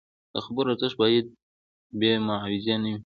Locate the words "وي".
2.91-2.99